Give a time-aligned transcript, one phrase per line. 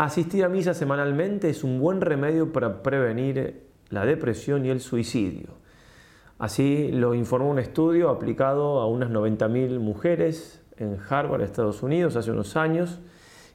[0.00, 5.48] Asistir a misa semanalmente es un buen remedio para prevenir la depresión y el suicidio.
[6.38, 12.30] Así lo informó un estudio aplicado a unas 90.000 mujeres en Harvard, Estados Unidos, hace
[12.30, 12.98] unos años,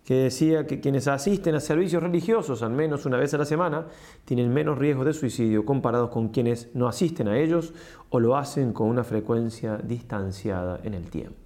[0.05, 3.87] que decía que quienes asisten a servicios religiosos al menos una vez a la semana
[4.23, 7.73] tienen menos riesgo de suicidio comparados con quienes no asisten a ellos
[8.11, 11.44] o lo hacen con una frecuencia distanciada en el tiempo.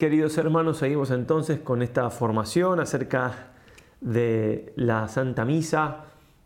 [0.00, 3.50] Queridos hermanos, seguimos entonces con esta formación acerca
[4.00, 6.04] de la Santa Misa,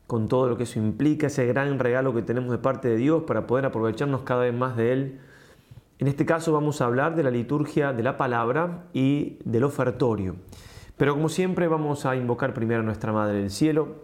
[0.09, 3.23] con todo lo que eso implica, ese gran regalo que tenemos de parte de Dios
[3.23, 5.21] para poder aprovecharnos cada vez más de Él.
[6.01, 10.35] En este caso vamos a hablar de la liturgia de la palabra y del ofertorio.
[10.97, 14.03] Pero como siempre vamos a invocar primero a nuestra Madre del Cielo.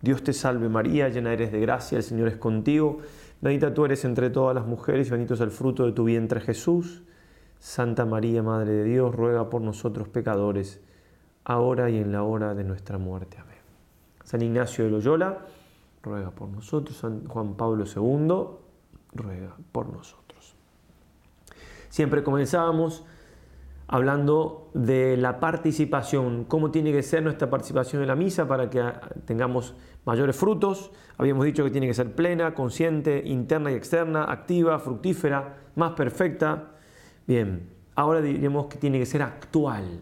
[0.00, 2.98] Dios te salve María, llena eres de gracia, el Señor es contigo.
[3.40, 6.40] Bendita tú eres entre todas las mujeres y bendito es el fruto de tu vientre
[6.40, 7.02] Jesús.
[7.60, 10.80] Santa María, Madre de Dios, ruega por nosotros pecadores,
[11.44, 13.36] ahora y en la hora de nuestra muerte.
[13.38, 13.58] Amén.
[14.24, 15.44] San Ignacio de Loyola,
[16.02, 16.96] ruega por nosotros.
[16.96, 18.46] San Juan Pablo II,
[19.12, 20.56] ruega por nosotros.
[21.90, 23.04] Siempre comenzábamos
[23.88, 28.82] hablando de la participación, cómo tiene que ser nuestra participación en la misa para que
[29.26, 29.74] tengamos
[30.06, 30.92] mayores frutos.
[31.18, 36.76] Habíamos dicho que tiene que ser plena, consciente, interna y externa, activa, fructífera, más perfecta
[37.30, 37.62] Bien,
[37.94, 40.00] ahora diremos que tiene que ser actual.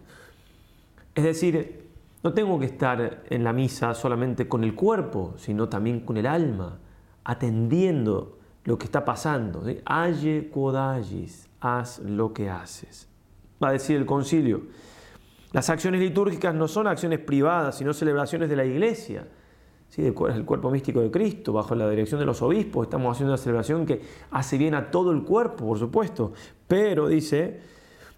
[1.15, 1.84] Es decir,
[2.23, 6.25] no tengo que estar en la misa solamente con el cuerpo, sino también con el
[6.25, 6.79] alma,
[7.25, 9.62] atendiendo lo que está pasando.
[9.84, 13.11] Aye quodagis, haz lo que haces.
[13.62, 14.62] Va a decir el concilio.
[15.53, 19.29] Las acciones litúrgicas no son acciones privadas, sino celebraciones de la iglesia.
[19.89, 20.05] ¿Sí?
[20.05, 22.86] el cuerpo místico de Cristo, bajo la dirección de los obispos.
[22.86, 24.00] Estamos haciendo una celebración que
[24.31, 26.33] hace bien a todo el cuerpo, por supuesto.
[26.67, 27.61] Pero, dice,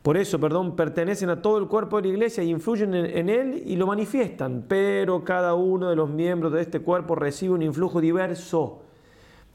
[0.02, 3.62] por eso, perdón, pertenecen a todo el cuerpo de la iglesia y influyen en, él
[3.66, 4.64] y lo manifiestan.
[4.66, 8.82] Pero cada uno de los miembros de este cuerpo recibe un influjo diverso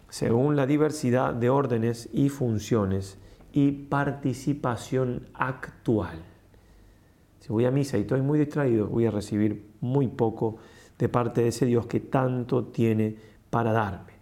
[0.08, 3.18] según la diversidad de órdenes y funciones
[3.54, 6.20] y participación actual.
[7.40, 10.58] Si voy a misa y estoy muy distraído, voy a recibir muy poco
[10.98, 13.16] de parte de ese Dios que tanto tiene
[13.50, 14.14] para darme.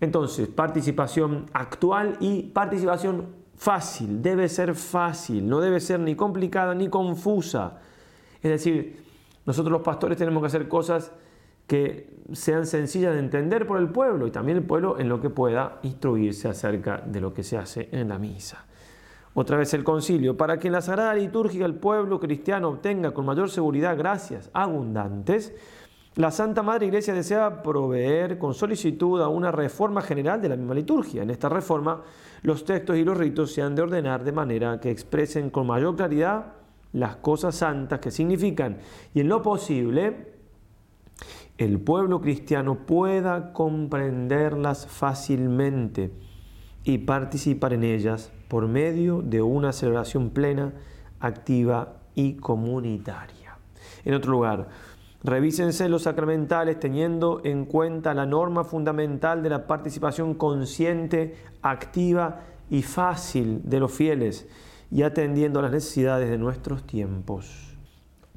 [0.00, 3.26] Entonces, participación actual y participación
[3.56, 7.78] fácil, debe ser fácil, no debe ser ni complicada ni confusa.
[8.42, 9.04] Es decir,
[9.46, 11.12] nosotros los pastores tenemos que hacer cosas
[11.66, 15.30] que sean sencillas de entender por el pueblo y también el pueblo en lo que
[15.30, 18.64] pueda instruirse acerca de lo que se hace en la misa.
[19.34, 23.24] Otra vez el concilio, para que en la Sagrada Liturgia el pueblo cristiano obtenga con
[23.24, 25.54] mayor seguridad gracias abundantes,
[26.16, 30.74] la Santa Madre Iglesia desea proveer con solicitud a una reforma general de la misma
[30.74, 31.22] liturgia.
[31.22, 32.02] En esta reforma,
[32.42, 35.96] los textos y los ritos se han de ordenar de manera que expresen con mayor
[35.96, 36.52] claridad
[36.92, 38.78] las cosas santas que significan
[39.14, 40.32] y en lo posible
[41.56, 46.12] el pueblo cristiano pueda comprenderlas fácilmente
[46.84, 50.74] y participar en ellas por medio de una celebración plena,
[51.20, 53.56] activa y comunitaria.
[54.04, 54.68] En otro lugar,
[55.24, 62.40] Revísense los sacramentales teniendo en cuenta la norma fundamental de la participación consciente, activa
[62.70, 64.48] y fácil de los fieles
[64.90, 67.76] y atendiendo a las necesidades de nuestros tiempos.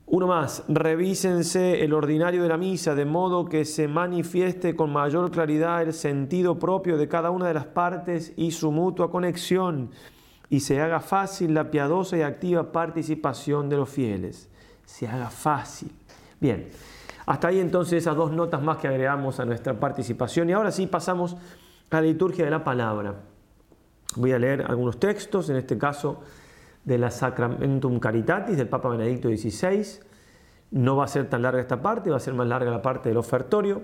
[0.07, 5.31] Uno más, revísense el ordinario de la misa de modo que se manifieste con mayor
[5.31, 9.89] claridad el sentido propio de cada una de las partes y su mutua conexión
[10.49, 14.47] y se haga fácil la piadosa y activa participación de los fieles.
[14.85, 15.91] Se haga fácil.
[16.45, 16.67] Bien,
[17.25, 20.85] hasta ahí entonces esas dos notas más que agregamos a nuestra participación y ahora sí
[20.85, 21.35] pasamos
[21.89, 23.15] a la liturgia de la palabra.
[24.15, 26.21] Voy a leer algunos textos, en este caso
[26.83, 30.03] de la Sacramentum Caritatis del Papa Benedicto XVI.
[30.69, 33.09] No va a ser tan larga esta parte, va a ser más larga la parte
[33.09, 33.81] del ofertorio,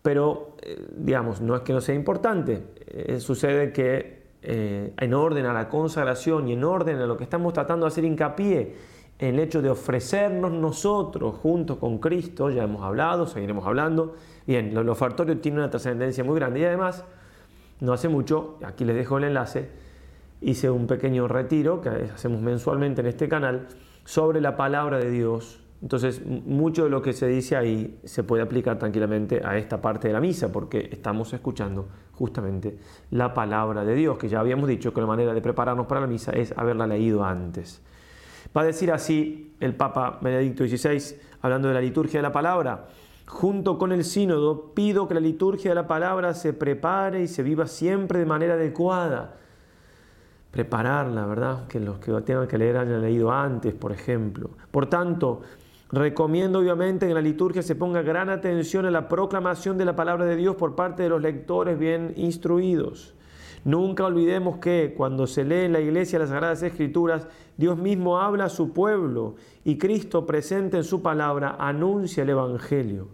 [0.00, 5.44] pero eh, digamos, no es que no sea importante, eh, sucede que eh, en orden
[5.46, 8.76] a la consagración y en orden a lo que estamos tratando de hacer hincapié,
[9.18, 14.14] el hecho de ofrecernos nosotros junto con Cristo, ya hemos hablado, seguiremos hablando.
[14.46, 17.04] Bien, el ofertorio tiene una trascendencia muy grande y además,
[17.80, 19.70] no hace mucho, aquí les dejo el enlace,
[20.40, 23.66] hice un pequeño retiro que hacemos mensualmente en este canal
[24.04, 25.64] sobre la palabra de Dios.
[25.82, 30.08] Entonces, mucho de lo que se dice ahí se puede aplicar tranquilamente a esta parte
[30.08, 32.78] de la misa, porque estamos escuchando justamente
[33.10, 36.06] la palabra de Dios, que ya habíamos dicho que la manera de prepararnos para la
[36.06, 37.82] misa es haberla leído antes.
[38.58, 42.88] Va a decir así el Papa Benedicto XVI, hablando de la liturgia de la palabra,
[43.24, 47.44] junto con el sínodo, pido que la liturgia de la palabra se prepare y se
[47.44, 49.36] viva siempre de manera adecuada.
[50.50, 51.68] Prepararla, ¿verdad?
[51.68, 54.50] Que los que tengan que leer hayan leído antes, por ejemplo.
[54.72, 55.42] Por tanto,
[55.92, 59.94] recomiendo obviamente que en la liturgia se ponga gran atención a la proclamación de la
[59.94, 63.14] palabra de Dios por parte de los lectores bien instruidos.
[63.64, 67.26] Nunca olvidemos que cuando se lee en la iglesia las Sagradas Escrituras,
[67.56, 69.34] Dios mismo habla a su pueblo
[69.64, 73.08] y Cristo presente en su palabra anuncia el Evangelio.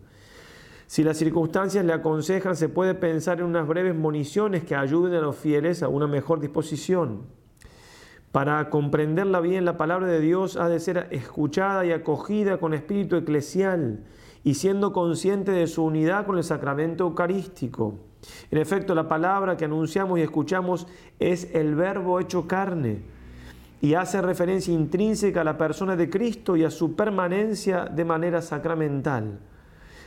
[0.87, 5.21] Si las circunstancias le aconsejan, se puede pensar en unas breves municiones que ayuden a
[5.21, 7.23] los fieles a una mejor disposición.
[8.33, 13.17] Para comprenderla bien, la palabra de Dios ha de ser escuchada y acogida con espíritu
[13.17, 14.05] eclesial
[14.43, 17.95] y siendo consciente de su unidad con el sacramento eucarístico.
[18.51, 20.87] En efecto, la palabra que anunciamos y escuchamos
[21.19, 23.03] es el verbo hecho carne
[23.81, 28.41] y hace referencia intrínseca a la persona de Cristo y a su permanencia de manera
[28.41, 29.39] sacramental.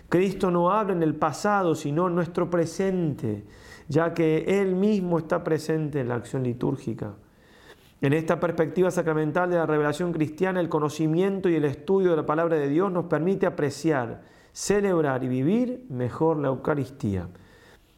[0.09, 3.43] Cristo no habla en el pasado, sino en nuestro presente,
[3.87, 7.13] ya que Él mismo está presente en la acción litúrgica.
[7.99, 12.25] En esta perspectiva sacramental de la revelación cristiana, el conocimiento y el estudio de la
[12.25, 14.21] palabra de Dios nos permite apreciar,
[14.53, 17.27] celebrar y vivir mejor la Eucaristía.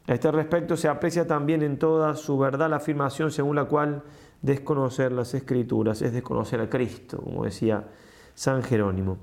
[0.10, 4.02] A este respecto se aprecia también en toda su verdad la afirmación según la cual
[4.42, 7.86] desconocer las escrituras es desconocer a Cristo, como decía
[8.34, 9.20] San Jerónimo.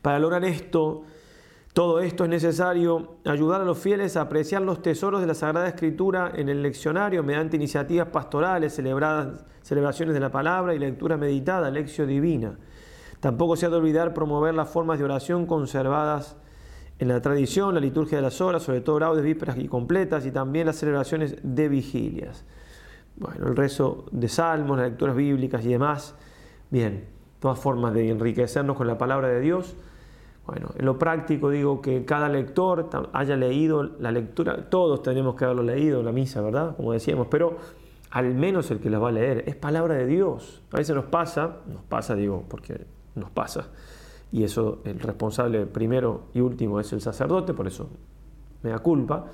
[0.00, 1.02] Para lograr esto,
[1.72, 5.66] todo esto es necesario ayudar a los fieles a apreciar los tesoros de la Sagrada
[5.66, 11.68] Escritura en el leccionario mediante iniciativas pastorales, celebradas, celebraciones de la palabra y lectura meditada,
[11.68, 12.56] lección divina.
[13.18, 16.36] Tampoco se ha de olvidar promover las formas de oración conservadas
[16.98, 20.30] en la tradición, la liturgia de las horas, sobre todo laudes, vísperas y completas, y
[20.30, 22.44] también las celebraciones de vigilias.
[23.16, 26.14] Bueno, el rezo de salmos, las lecturas bíblicas y demás.
[26.70, 27.04] Bien,
[27.40, 29.76] todas formas de enriquecernos con la palabra de Dios
[30.48, 35.44] bueno, en lo práctico digo que cada lector haya leído la lectura, todos tenemos que
[35.44, 36.74] haberlo leído, la misa, ¿verdad?
[36.74, 37.58] Como decíamos, pero
[38.08, 40.62] al menos el que la va a leer, es palabra de Dios.
[40.72, 43.68] A veces nos pasa, nos pasa digo, porque nos pasa,
[44.32, 47.88] y eso el responsable primero y último es el sacerdote, por eso
[48.62, 49.26] me da culpa,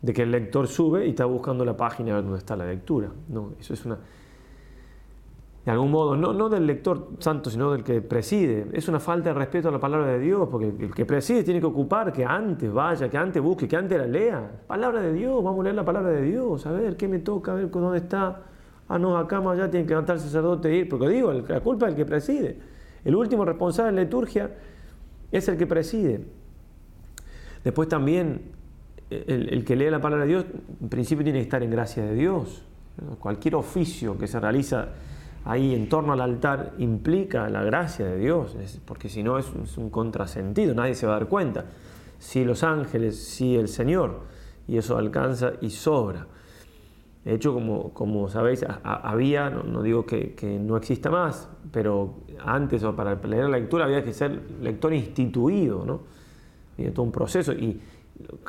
[0.00, 3.08] de que el lector sube y está buscando la página donde está la lectura.
[3.28, 3.98] No, eso es una
[5.64, 8.66] de algún modo, no, no del lector santo, sino del que preside.
[8.72, 11.60] Es una falta de respeto a la palabra de Dios, porque el que preside tiene
[11.60, 14.50] que ocupar que antes vaya, que antes busque, que antes la lea.
[14.66, 17.52] Palabra de Dios, vamos a leer la palabra de Dios, a ver qué me toca,
[17.52, 18.40] a ver dónde está.
[18.88, 21.60] Ah, no, acá más allá tiene que levantar el sacerdote e ir, porque digo, la
[21.60, 22.58] culpa es del que preside.
[23.04, 24.50] El último responsable en la liturgia
[25.30, 26.20] es el que preside.
[27.64, 28.42] Después también,
[29.10, 30.46] el, el que lee la palabra de Dios,
[30.80, 32.64] en principio tiene que estar en gracia de Dios.
[33.18, 34.88] Cualquier oficio que se realiza
[35.44, 39.46] ahí en torno al altar implica la gracia de Dios, porque si no es,
[39.76, 41.64] un contrasentido, nadie se va a dar cuenta.
[42.18, 44.20] Si los ángeles, si el Señor,
[44.68, 46.26] y eso alcanza y sobra.
[47.24, 52.14] De hecho, como, sabéis, había, no, digo que, no exista más, pero
[52.44, 56.00] antes o para leer la lectura había que ser lector instituido, ¿no?
[56.76, 57.80] Había todo un proceso y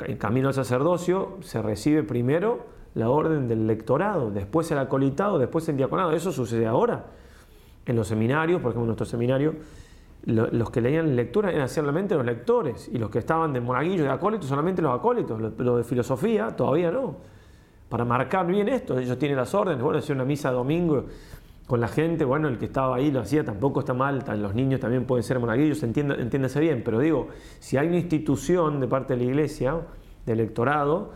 [0.06, 5.68] en camino al sacerdocio se recibe primero la orden del lectorado, después el acolitado, después
[5.68, 6.12] el diaconado.
[6.12, 7.06] Eso sucede ahora.
[7.86, 9.54] En los seminarios, por ejemplo, en nuestro seminario,
[10.26, 14.10] los que leían lectura eran solamente los lectores y los que estaban de monaguillos, de
[14.10, 15.40] acólitos, solamente los acólitos.
[15.40, 17.16] Los, de filosofía todavía no.
[17.94, 19.80] Para marcar bien esto, ellos tienen las órdenes.
[19.80, 21.04] Bueno, hacer una misa domingo
[21.68, 24.80] con la gente, bueno, el que estaba ahí lo hacía, tampoco está mal, los niños
[24.80, 27.28] también pueden ser monaguillos, entiéndase bien, pero digo,
[27.60, 29.76] si hay una institución de parte de la iglesia,
[30.26, 31.12] de lectorado,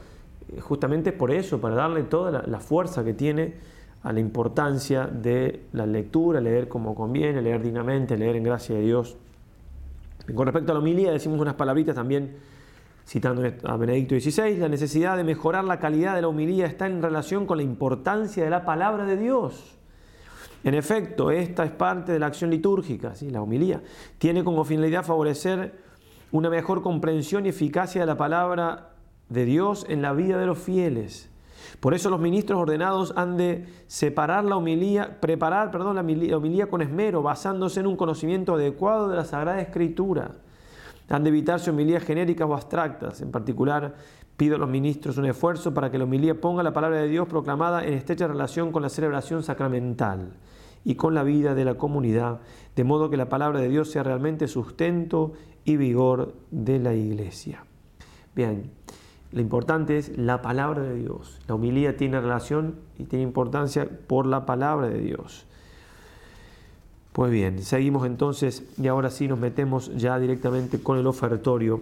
[0.60, 3.54] justamente por eso, para darle toda la, fuerza que tiene
[4.04, 8.82] a la importancia de la lectura, leer como conviene, leer dignamente, leer en gracia de
[8.82, 9.16] Dios.
[10.32, 12.36] Con respecto a la homilía, decimos unas palabritas también,
[13.08, 17.00] citando a Benedicto XVI, la necesidad de mejorar la calidad de la homilía está en
[17.00, 19.78] relación con la importancia de la palabra de Dios.
[20.62, 23.30] En efecto, esta es parte de la acción litúrgica, ¿sí?
[23.30, 23.80] la homilía.
[24.18, 25.78] Tiene como finalidad favorecer
[26.32, 28.90] una mejor comprensión y eficacia de la palabra
[29.30, 31.30] de Dios en la vida de los fieles.
[31.80, 36.02] Por eso los ministros ordenados han de separar la homilía, preparar, perdón, la
[36.36, 40.32] homilía con esmero, basándose en un conocimiento adecuado de la Sagrada Escritura.
[41.08, 43.20] Han de evitarse homilías genéricas o abstractas.
[43.22, 43.94] En particular,
[44.36, 47.26] pido a los ministros un esfuerzo para que la homilía ponga la palabra de Dios
[47.26, 50.32] proclamada en estrecha relación con la celebración sacramental
[50.84, 52.40] y con la vida de la comunidad,
[52.76, 55.32] de modo que la palabra de Dios sea realmente sustento
[55.64, 57.64] y vigor de la iglesia.
[58.34, 58.70] Bien,
[59.32, 61.40] lo importante es la palabra de Dios.
[61.48, 65.46] La humildad tiene relación y tiene importancia por la palabra de Dios.
[67.18, 71.80] Pues bien, seguimos entonces y ahora sí nos metemos ya directamente con el ofertorio,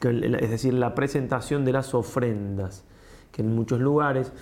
[0.00, 2.82] es decir, la presentación de las ofrendas,
[3.30, 4.32] que en muchos lugares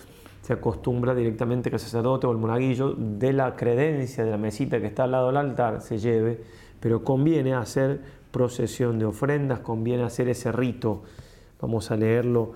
[0.43, 4.81] se acostumbra directamente que el sacerdote o el monaguillo de la credencia de la mesita
[4.81, 6.41] que está al lado del altar se lleve,
[6.79, 11.03] pero conviene hacer procesión de ofrendas, conviene hacer ese rito.
[11.61, 12.53] Vamos a leerlo.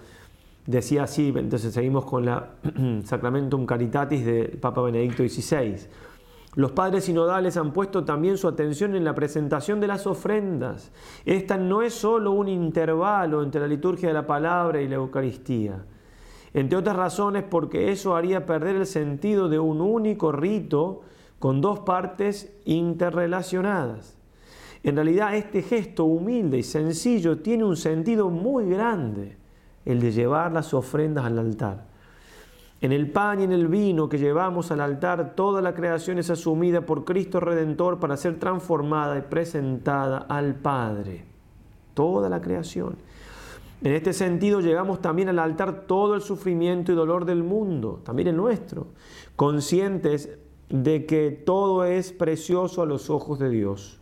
[0.67, 2.51] Decía así, entonces seguimos con la
[3.05, 5.89] Sacramentum Caritatis del Papa Benedicto XVI.
[6.57, 10.91] Los padres sinodales han puesto también su atención en la presentación de las ofrendas.
[11.27, 15.85] Esta no es solo un intervalo entre la liturgia de la palabra y la Eucaristía.
[16.55, 21.03] Entre otras razones porque eso haría perder el sentido de un único rito
[21.39, 24.17] con dos partes interrelacionadas.
[24.83, 29.37] En realidad este gesto humilde y sencillo tiene un sentido muy grande,
[29.85, 31.96] el de llevar las ofrendas al altar.
[32.81, 36.29] En el pan y en el vino que llevamos al altar, toda la creación es
[36.29, 41.25] asumida por Cristo Redentor para ser transformada y presentada al Padre.
[41.95, 42.97] Toda la creación.
[43.83, 48.29] En este sentido, llegamos también al altar todo el sufrimiento y dolor del mundo, también
[48.29, 48.89] el nuestro,
[49.37, 54.01] conscientes de que todo es precioso a los ojos de Dios.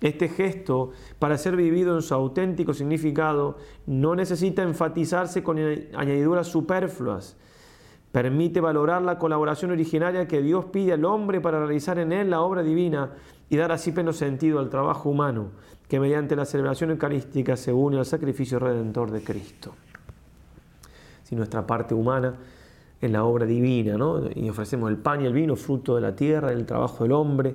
[0.00, 7.36] Este gesto, para ser vivido en su auténtico significado, no necesita enfatizarse con añadiduras superfluas,
[8.16, 12.40] Permite valorar la colaboración originaria que Dios pide al hombre para realizar en él la
[12.40, 13.10] obra divina
[13.50, 15.50] y dar así pleno sentido al trabajo humano
[15.86, 19.74] que mediante la celebración eucarística se une al sacrificio redentor de Cristo.
[21.24, 22.32] Si nuestra parte humana
[23.02, 24.22] es la obra divina, ¿no?
[24.34, 27.54] y ofrecemos el pan y el vino, fruto de la tierra, del trabajo del hombre.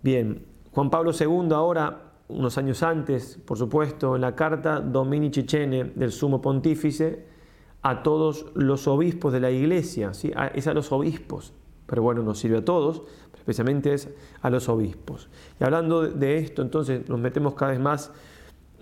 [0.00, 5.82] Bien, Juan Pablo II ahora, unos años antes, por supuesto, en la carta Dominici Cene
[5.82, 7.37] del Sumo Pontífice,
[7.82, 10.32] a todos los obispos de la iglesia, ¿sí?
[10.54, 11.52] es a los obispos,
[11.86, 13.02] pero bueno, nos sirve a todos,
[13.34, 14.10] especialmente es
[14.42, 15.28] a los obispos.
[15.60, 18.12] Y hablando de esto, entonces nos metemos cada vez más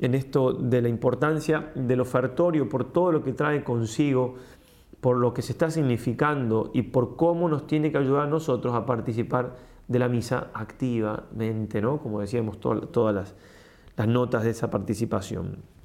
[0.01, 4.35] en esto de la importancia del ofertorio por todo lo que trae consigo,
[5.01, 8.75] por lo que se está significando y por cómo nos tiene que ayudar a nosotros
[8.75, 9.57] a participar
[9.89, 11.99] de la misa activamente, ¿no?
[11.99, 13.35] como decíamos, todas las,
[13.97, 15.76] las notas de esa participación.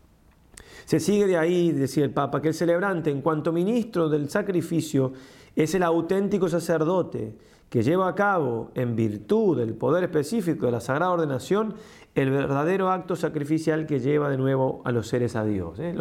[0.86, 5.14] Se sigue de ahí, decía el Papa, que el celebrante, en cuanto ministro del sacrificio,
[5.56, 7.36] es el auténtico sacerdote
[7.70, 11.74] que lleva a cabo, en virtud del poder específico de la Sagrada Ordenación,
[12.14, 15.80] el verdadero acto sacrificial que lleva de nuevo a los seres a Dios.
[15.80, 15.96] ¿eh?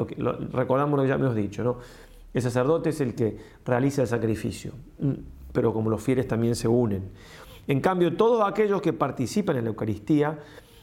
[0.52, 1.78] Recordamos lo que ya hemos dicho, ¿no?
[2.34, 5.12] El sacerdote es el que realiza el sacrificio, mm,
[5.52, 7.10] pero como los fieles también se unen.
[7.68, 10.38] En cambio, todos aquellos que participan en la Eucaristía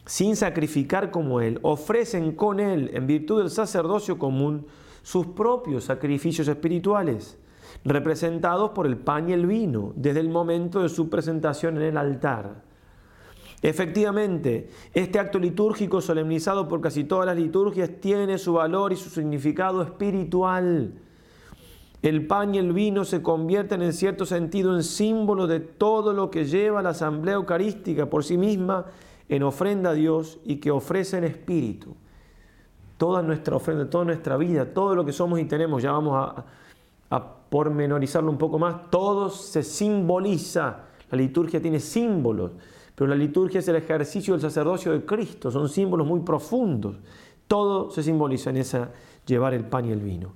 [0.07, 4.65] sin sacrificar como Él, ofrecen con Él, en virtud del sacerdocio común,
[5.03, 7.37] sus propios sacrificios espirituales,
[7.83, 11.97] representados por el pan y el vino, desde el momento de su presentación en el
[11.97, 12.63] altar.
[13.61, 19.09] Efectivamente, este acto litúrgico solemnizado por casi todas las liturgias tiene su valor y su
[19.09, 20.93] significado espiritual.
[22.01, 26.29] El pan y el vino se convierten en cierto sentido en símbolo de todo lo
[26.29, 28.85] que lleva la asamblea eucarística por sí misma
[29.29, 31.95] en ofrenda a Dios y que ofrece en espíritu.
[32.97, 36.45] Toda nuestra ofrenda, toda nuestra vida, todo lo que somos y tenemos, ya vamos a,
[37.15, 40.85] a pormenorizarlo un poco más, todo se simboliza.
[41.11, 42.51] La liturgia tiene símbolos,
[42.95, 46.97] pero la liturgia es el ejercicio del sacerdocio de Cristo, son símbolos muy profundos.
[47.47, 48.89] Todo se simboliza en esa
[49.25, 50.33] llevar el pan y el vino.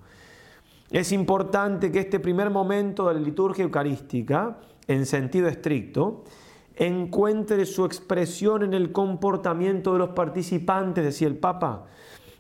[0.90, 4.58] Es importante que este primer momento de la liturgia eucarística,
[4.88, 6.24] en sentido estricto,
[6.76, 11.86] encuentre su expresión en el comportamiento de los participantes, decía el Papa.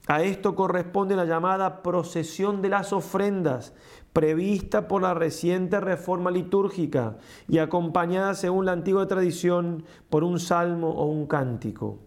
[0.07, 3.73] A esto corresponde la llamada procesión de las ofrendas,
[4.13, 10.89] prevista por la reciente reforma litúrgica y acompañada, según la antigua tradición, por un salmo
[10.89, 11.99] o un cántico.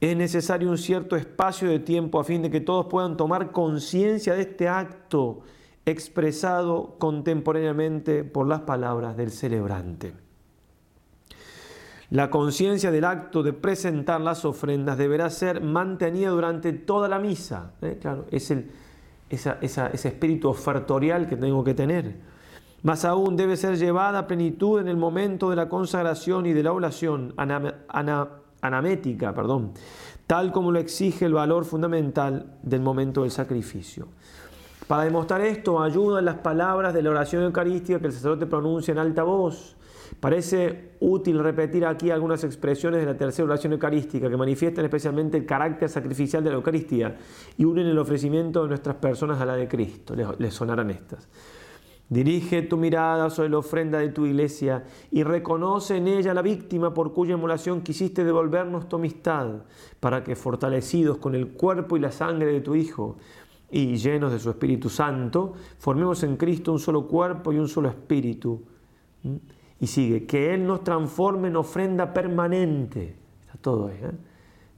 [0.00, 4.34] Es necesario un cierto espacio de tiempo a fin de que todos puedan tomar conciencia
[4.34, 5.40] de este acto
[5.86, 10.25] expresado contemporáneamente por las palabras del celebrante.
[12.10, 17.72] La conciencia del acto de presentar las ofrendas deberá ser mantenida durante toda la misa.
[17.82, 17.98] ¿eh?
[18.00, 18.70] Claro, es el,
[19.28, 22.14] ese espíritu ofertorial que tengo que tener.
[22.82, 26.62] Más aún debe ser llevada a plenitud en el momento de la consagración y de
[26.62, 27.34] la oblación
[28.60, 29.72] anamética, perdón,
[30.28, 34.06] tal como lo exige el valor fundamental del momento del sacrificio.
[34.86, 38.98] Para demostrar esto, ayudan las palabras de la oración eucarística que el sacerdote pronuncia en
[38.98, 39.75] alta voz
[40.20, 45.46] Parece útil repetir aquí algunas expresiones de la tercera oración eucarística que manifiestan especialmente el
[45.46, 47.16] carácter sacrificial de la Eucaristía
[47.56, 50.14] y unen el ofrecimiento de nuestras personas a la de Cristo.
[50.38, 51.28] Les, sonarán estas.
[52.08, 56.94] Dirige tu mirada sobre la ofrenda de tu iglesia y reconoce en ella la víctima
[56.94, 59.64] por cuya emulación quisiste devolvernos tu amistad,
[59.98, 63.16] para que fortalecidos con el cuerpo y la sangre de tu Hijo
[63.70, 67.88] y llenos de su Espíritu Santo, formemos en Cristo un solo cuerpo y un solo
[67.88, 68.62] espíritu.
[69.80, 73.16] Y sigue, que Él nos transforme en ofrenda permanente.
[73.46, 74.12] Está todo ahí, ¿eh?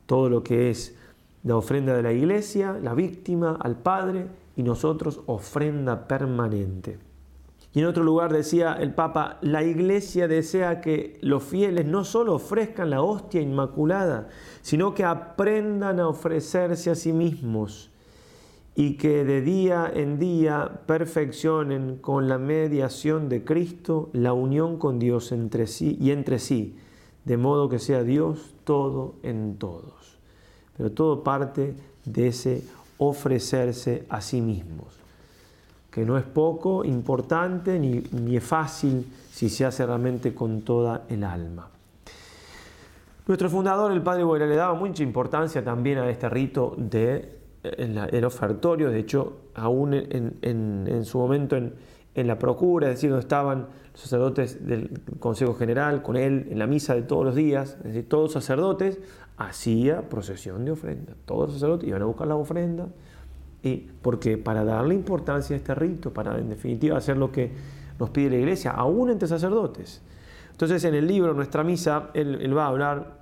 [0.06, 0.96] Todo lo que es
[1.44, 4.26] la ofrenda de la iglesia, la víctima, al Padre
[4.56, 6.98] y nosotros ofrenda permanente.
[7.74, 12.34] Y en otro lugar decía el Papa, la iglesia desea que los fieles no solo
[12.34, 14.28] ofrezcan la hostia inmaculada,
[14.62, 17.90] sino que aprendan a ofrecerse a sí mismos
[18.78, 25.00] y que de día en día perfeccionen con la mediación de Cristo la unión con
[25.00, 26.78] Dios entre sí y entre sí,
[27.24, 30.20] de modo que sea Dios todo en todos.
[30.76, 32.62] Pero todo parte de ese
[32.98, 34.94] ofrecerse a sí mismos
[35.90, 41.06] que no es poco, importante, ni, ni es fácil si se hace realmente con toda
[41.08, 41.68] el alma.
[43.26, 48.24] Nuestro fundador, el padre Boira, le daba mucha importancia también a este rito de el
[48.24, 51.74] ofertorio, de hecho, aún en, su momento en,
[52.14, 56.66] la procura, es decir, donde estaban los sacerdotes del Consejo General con él en la
[56.66, 58.98] misa de todos los días, es decir, todos los sacerdotes,
[59.36, 61.14] hacía procesión de ofrenda.
[61.24, 62.88] Todos los sacerdotes iban a buscar la ofrenda,
[63.62, 67.52] y porque para darle importancia a este rito, para en definitiva hacer lo que
[67.98, 70.02] nos pide la iglesia, aún entre sacerdotes.
[70.50, 73.17] Entonces en el libro, nuestra misa, él, va a hablar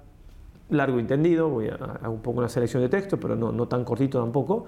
[0.70, 3.68] largo y entendido, voy a, hacer un poco una selección de texto, pero no, no
[3.68, 4.66] tan cortito tampoco,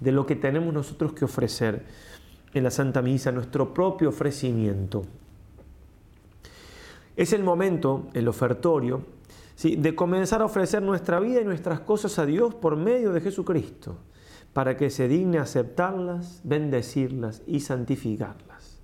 [0.00, 1.84] de lo que tenemos nosotros que ofrecer
[2.52, 5.02] en la Santa Misa, nuestro propio ofrecimiento.
[7.16, 9.02] Es el momento, el ofertorio,
[9.62, 13.96] de comenzar a ofrecer nuestra vida y nuestras cosas a Dios por medio de Jesucristo
[14.52, 18.80] para que se digne aceptarlas, bendecirlas y santificarlas.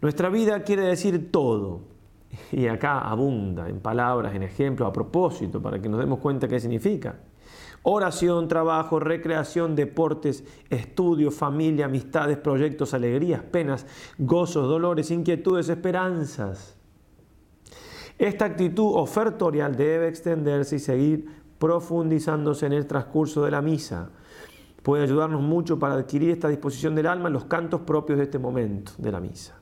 [0.00, 1.80] Nuestra vida quiere decir todo,
[2.52, 6.60] y acá abunda en palabras, en ejemplos, a propósito, para que nos demos cuenta qué
[6.60, 7.20] significa.
[7.82, 13.86] Oración, trabajo, recreación, deportes, estudio, familia, amistades, proyectos, alegrías, penas,
[14.18, 16.76] gozos, dolores, inquietudes, esperanzas.
[18.18, 24.10] Esta actitud ofertorial debe extenderse y seguir profundizándose en el transcurso de la misa,
[24.82, 28.38] puede ayudarnos mucho para adquirir esta disposición del alma en los cantos propios de este
[28.38, 29.59] momento de la misa.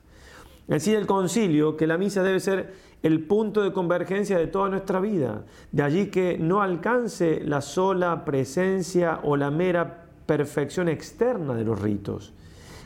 [0.69, 4.99] Decir el concilio que la misa debe ser el punto de convergencia de toda nuestra
[4.99, 11.63] vida, de allí que no alcance la sola presencia o la mera perfección externa de
[11.63, 12.33] los ritos.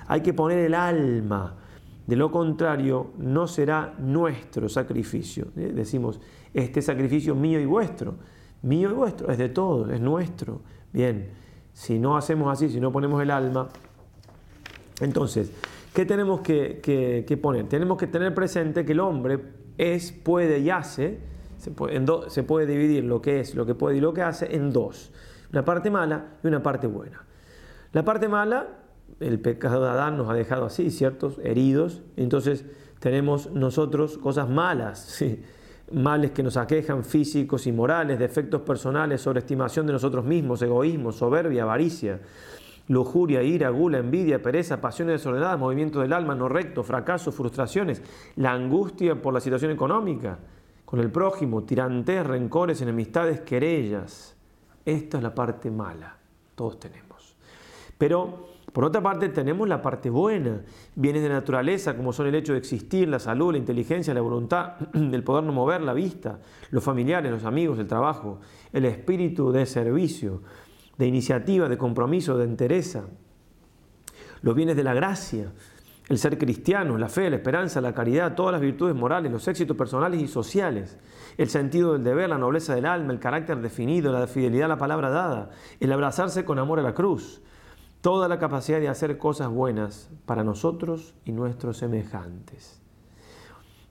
[0.08, 1.56] Hay que poner el alma,
[2.08, 5.48] de lo contrario no será nuestro sacrificio.
[5.58, 5.74] ¿eh?
[5.76, 6.22] Decimos,
[6.54, 8.16] este sacrificio mío y vuestro,
[8.62, 10.62] mío y vuestro, es de todos, es nuestro.
[10.94, 11.32] Bien,
[11.74, 13.68] si no hacemos así, si no ponemos el alma,
[15.02, 15.52] entonces,
[15.94, 17.68] ¿qué tenemos que, poner?
[17.68, 19.40] Tenemos que tener presente que el hombre
[19.78, 21.20] es, puede y hace,
[21.58, 24.56] se puede, se puede dividir lo que es, lo que puede y lo que hace
[24.56, 25.12] en dos,
[25.52, 27.24] una parte mala y una parte buena.
[27.92, 28.68] La parte mala,
[29.20, 31.38] el pecado de Adán nos ha dejado así, ¿ciertos?
[31.44, 32.66] Heridos, entonces
[33.00, 35.44] tenemos nosotros cosas malas, ¿sí?
[35.92, 41.64] males que nos aquejan físicos y morales, defectos personales, sobreestimación de nosotros mismos, egoísmo, soberbia,
[41.64, 42.20] avaricia,
[42.88, 48.02] lujuria, ira, gula, envidia, pereza, pasiones desordenadas, movimiento del alma no recto, fracaso, frustraciones,
[48.36, 50.40] la angustia por la situación económica,
[50.86, 54.36] con el prójimo, tirantes, rencores, enemistades, querellas.
[54.86, 56.18] Esta es la parte mala,
[56.56, 57.36] todos tenemos.
[57.98, 60.62] Pero por otra parte, tenemos la parte buena,
[60.96, 64.74] bienes de naturaleza, como son el hecho de existir, la salud, la inteligencia, la voluntad,
[64.96, 66.40] el poder no mover la vista,
[66.72, 68.40] los familiares, los amigos, el trabajo,
[68.72, 70.42] el espíritu de servicio,
[71.04, 73.04] de iniciativa, de compromiso, de entereza,
[74.42, 75.52] los bienes de la gracia,
[76.08, 79.76] el ser cristiano, la fe, la esperanza, la caridad, todas las virtudes morales, los éxitos
[79.76, 80.98] personales y sociales,
[81.38, 84.78] el sentido del deber, la nobleza del alma, el carácter definido, la fidelidad a la
[84.78, 85.50] palabra dada,
[85.82, 87.42] el abrazarse con amor a la cruz,
[88.00, 92.82] toda la capacidad de hacer cosas buenas para nosotros y nuestros semejantes.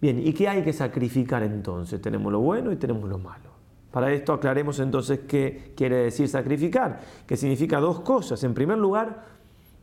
[0.00, 2.00] Bien, ¿y qué hay que sacrificar entonces?
[2.00, 3.51] Tenemos lo bueno y tenemos lo malo.
[3.92, 8.42] Para esto aclaremos entonces qué quiere decir sacrificar, que significa dos cosas.
[8.42, 9.24] En primer lugar,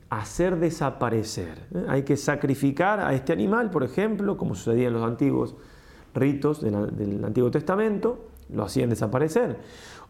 [0.09, 1.67] hacer desaparecer.
[1.73, 1.85] ¿eh?
[1.87, 5.55] Hay que sacrificar a este animal, por ejemplo, como sucedía en los antiguos
[6.13, 9.57] ritos del Antiguo Testamento, lo hacían desaparecer.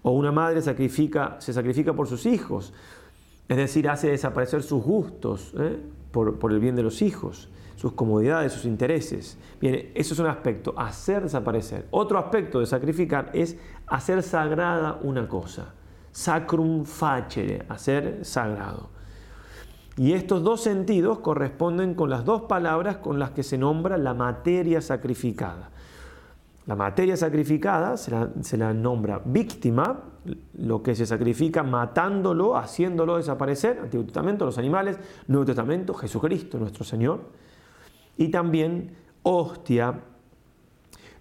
[0.02, 2.74] O una madre sacrifica, se sacrifica por sus hijos,
[3.50, 5.78] es decir, hace desaparecer sus gustos ¿eh?
[6.12, 9.38] por, el bien de los hijos, sus comodidades, sus intereses.
[9.62, 11.88] Bien, eso es un aspecto, hacer desaparecer.
[11.92, 13.56] Otro aspecto de sacrificar es
[13.88, 15.74] hacer sagrada una cosa.
[16.12, 18.90] Sacrum facere, hacer sagrado.
[19.96, 24.14] Y estos dos sentidos corresponden con las dos palabras con las que se nombra la
[24.14, 25.70] materia sacrificada.
[26.66, 30.04] La materia sacrificada se la, nombra víctima,
[30.58, 36.84] lo que se sacrifica matándolo, haciéndolo desaparecer, Antiguo Testamento, los animales, Nuevo Testamento, Jesucristo, nuestro
[36.84, 37.22] Señor.
[38.20, 38.92] Y también
[39.24, 40.04] hostia,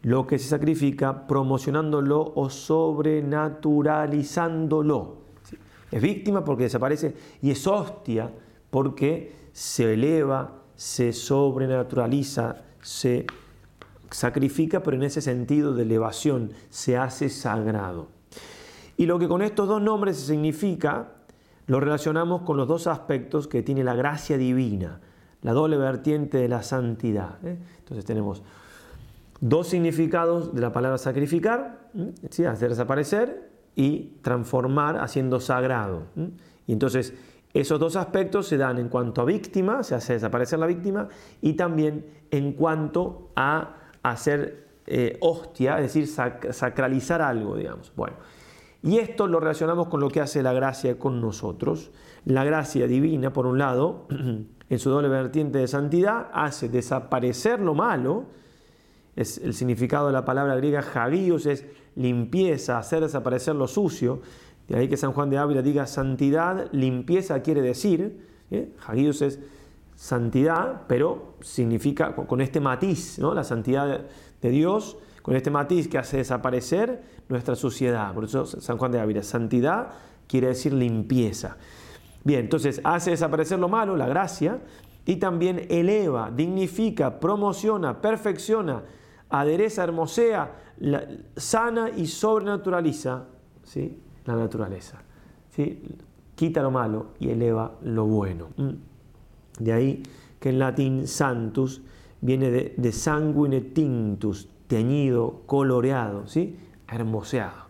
[0.03, 5.19] lo que se sacrifica promocionándolo o sobrenaturalizándolo.
[5.93, 8.31] Es víctima porque desaparece y es hostia
[8.71, 13.27] porque se eleva, se sobrenaturaliza, se
[14.11, 18.09] sacrifica, pero en ese sentido de elevación, se hace sagrado.
[18.97, 21.13] Y lo que con estos dos nombres significa,
[21.67, 25.01] lo relacionamos con los dos aspectos que tiene la gracia divina,
[25.43, 27.39] la doble vertiente de la santidad.
[27.45, 27.57] ¿eh?
[27.79, 28.43] Entonces tenemos
[29.41, 31.91] dos significados de la palabra sacrificar,
[32.31, 32.45] ¿sí?
[32.45, 36.05] hacer desaparecer y transformar haciendo sagrado.
[36.67, 37.15] Y entonces
[37.55, 41.09] esos dos aspectos se dan en cuanto a víctima, se hace desaparecer la víctima,
[41.41, 47.93] y también en cuanto a hacer eh, hostia, es decir, sacralizar algo, digamos.
[47.95, 48.17] Bueno,
[48.83, 51.91] y esto lo relacionamos con lo que hace la gracia con nosotros.
[52.25, 54.07] La gracia divina, por un lado,
[54.71, 58.27] en su doble vertiente de santidad, hace desaparecer lo malo.
[59.17, 61.65] Es el significado de la palabra griega hagios es
[61.97, 64.21] limpieza, hacer desaparecer lo sucio.
[64.69, 68.27] De ahí que San Juan de Ávila diga santidad, limpieza quiere decir.
[68.51, 68.71] ¿eh?
[69.21, 69.39] Es
[69.97, 73.35] santidad, pero significa con este matiz, ¿no?
[73.35, 74.03] la santidad
[74.41, 78.15] de Dios, con este matiz que hace desaparecer nuestra suciedad.
[78.15, 79.89] Por eso San Juan de Ávila, santidad
[80.29, 81.57] quiere decir limpieza.
[82.29, 84.59] Bien, entonces hace desaparecer lo malo, la gracia,
[85.07, 88.83] y también eleva, dignifica, promociona, perfecciona,
[89.31, 90.53] adereza, hermosea,
[91.37, 93.25] sana y sobrenaturaliza
[93.63, 93.99] ¿sí?
[94.27, 95.01] la naturaleza.
[95.49, 95.83] ¿sí?
[96.35, 98.49] Quita lo malo y eleva lo bueno.
[98.59, 98.73] Mm.
[99.61, 100.03] De ahí
[100.39, 101.81] que en latín santus
[102.21, 106.59] viene de, de sanguine tintus, teñido, coloreado, ¿sí?
[106.89, 107.69] hermoseado.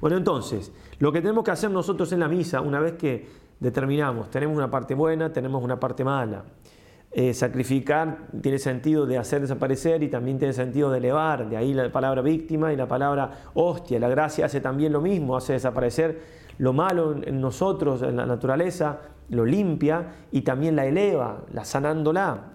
[0.00, 4.30] Bueno, entonces, lo que tenemos que hacer nosotros en la misa, una vez que determinamos,
[4.30, 6.44] tenemos una parte buena, tenemos una parte mala.
[7.12, 11.74] Eh, sacrificar tiene sentido de hacer desaparecer y también tiene sentido de elevar, de ahí
[11.74, 13.98] la palabra víctima y la palabra hostia.
[13.98, 19.00] La gracia hace también lo mismo, hace desaparecer lo malo en nosotros, en la naturaleza,
[19.30, 22.52] lo limpia y también la eleva, la sanándola.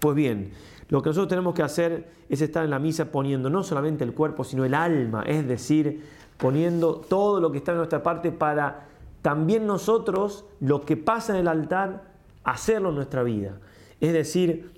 [0.00, 0.52] Pues bien,
[0.88, 4.14] lo que nosotros tenemos que hacer es estar en la misa poniendo no solamente el
[4.14, 6.04] cuerpo, sino el alma, es decir,
[6.36, 8.86] poniendo todo lo que está en nuestra parte para
[9.28, 12.04] también nosotros, lo que pasa en el altar,
[12.44, 13.58] hacerlo en nuestra vida.
[14.00, 14.72] Es decir,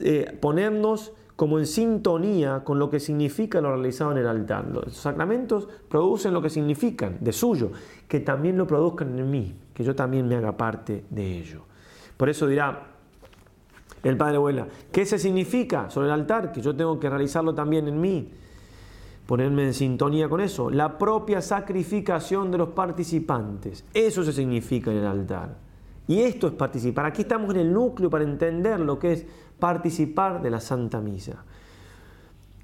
[0.00, 4.66] eh, ponernos como en sintonía con lo que significa lo realizado en el altar.
[4.66, 7.70] Los sacramentos producen lo que significan, de suyo,
[8.08, 11.62] que también lo produzcan en mí, que yo también me haga parte de ello.
[12.16, 12.88] Por eso dirá
[14.02, 16.50] el Padre Abuela, ¿qué se significa sobre el altar?
[16.50, 18.32] Que yo tengo que realizarlo también en mí,
[19.26, 20.70] ponerme en sintonía con eso.
[20.70, 25.56] La propia sacrificación de los participantes, eso se significa en el altar.
[26.08, 27.06] Y esto es participar.
[27.06, 29.26] Aquí estamos en el núcleo para entender lo que es
[29.58, 31.44] participar de la Santa Misa.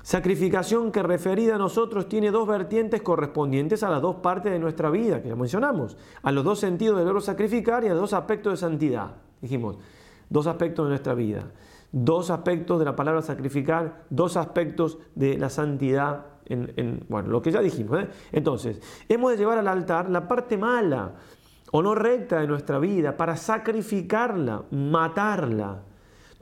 [0.02, 4.88] Sacrificación que referida a nosotros tiene dos vertientes correspondientes a las dos partes de nuestra
[4.88, 8.54] vida, que ya mencionamos, a los dos sentidos del verbo sacrificar y a dos aspectos
[8.54, 9.16] de santidad.
[9.42, 9.76] Dijimos,
[10.30, 11.52] dos aspectos de nuestra vida,
[11.92, 17.50] dos aspectos de la palabra sacrificar, dos aspectos de la santidad, en, bueno, lo que
[17.50, 18.00] ya dijimos.
[18.00, 18.08] ¿eh?
[18.32, 21.14] Entonces, hemos de llevar al altar la parte mala
[21.70, 25.82] o no recta de nuestra vida para sacrificarla, matarla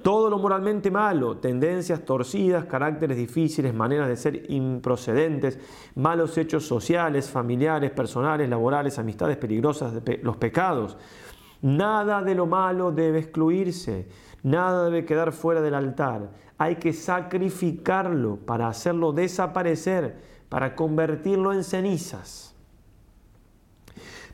[0.02, 5.58] todo lo moralmente malo, tendencias torcidas, caracteres difíciles, maneras de ser improcedentes,
[5.94, 10.96] malos hechos sociales, familiares, personales, laborales, amistades peligrosas, los pecados.
[11.62, 14.06] Nada de lo malo debe excluirse,
[14.42, 16.30] nada debe quedar fuera del altar.
[16.58, 20.16] Hay que sacrificarlo para hacerlo desaparecer,
[20.48, 22.54] para convertirlo en cenizas.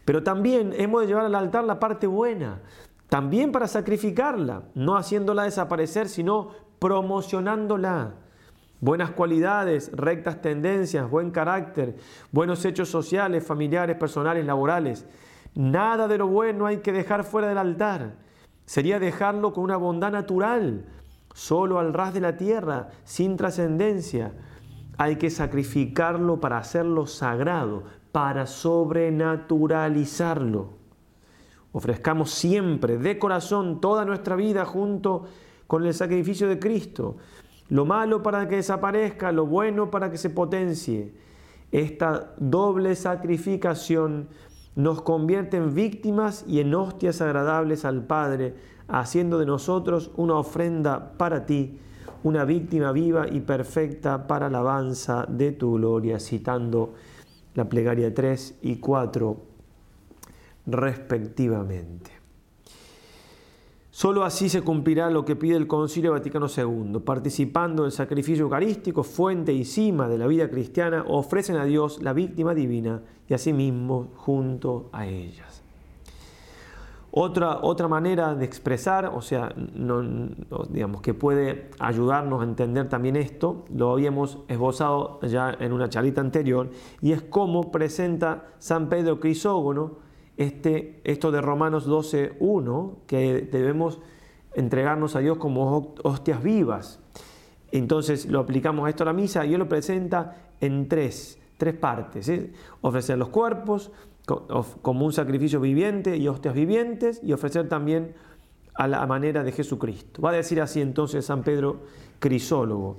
[0.04, 2.60] Pero también hemos de llevar al altar la parte buena,
[3.08, 8.14] también para sacrificarla, no haciéndola desaparecer, sino promocionándola.
[8.80, 11.96] Buenas cualidades, rectas tendencias, buen carácter,
[12.32, 15.06] buenos hechos sociales, familiares, personales, laborales.
[15.54, 18.14] Nada de lo bueno hay que dejar fuera del altar.
[18.64, 20.84] Sería dejarlo con una bondad natural,
[21.34, 24.32] solo al ras de la tierra, sin trascendencia.
[24.98, 30.82] Hay que sacrificarlo para hacerlo sagrado, para sobrenaturalizarlo.
[31.72, 35.24] Ofrezcamos siempre, de corazón, toda nuestra vida junto
[35.66, 37.16] con el sacrificio de Cristo.
[37.70, 41.14] Lo malo para que desaparezca, lo bueno para que se potencie.
[41.70, 44.28] Esta doble sacrificación
[44.74, 48.54] nos convierte en víctimas y en hostias agradables al Padre,
[49.00, 51.78] haciendo de nosotros una ofrenda para ti,
[52.22, 56.92] una víctima viva y perfecta para alabanza de tu gloria, citando
[57.54, 59.36] la plegaria 3 y 4
[60.66, 62.10] respectivamente.
[63.90, 67.00] Solo así se cumplirá lo que pide el Concilio Vaticano II.
[67.04, 72.12] Participando del sacrificio eucarístico, fuente y cima de la vida cristiana, ofrecen a Dios la
[72.12, 75.51] víctima divina y a sí mismo junto a ellas.
[77.14, 79.54] Otra, otra manera de expresar, o sea,
[80.70, 86.22] digamos, que puede ayudarnos a entender también esto, lo habíamos esbozado ya en una charlita
[86.22, 86.70] anterior,
[87.02, 89.98] y es cómo presenta San Pedro Crisógono
[90.38, 94.00] este, esto de Romanos 12.1, que debemos
[94.54, 96.98] entregarnos a Dios como hostias vivas.
[97.72, 101.74] Entonces lo aplicamos a esto a la misa y él lo presenta en tres, tres
[101.76, 102.28] partes.
[102.80, 103.92] Ofrecer los cuerpos
[104.26, 108.14] como un sacrificio viviente y hostias vivientes y ofrecer también
[108.74, 110.20] a la manera de Jesucristo.
[110.20, 111.82] Va a decir así entonces San Pedro
[112.18, 112.98] Crisólogo.